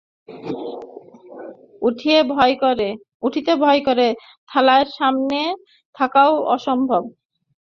উঠিতে 1.81 3.53
ভয় 3.61 3.79
করে, 3.87 4.07
থালার 4.49 4.85
সামনে 4.97 5.39
থাকাও 5.95 6.33
অসম্ভব। 6.55 7.03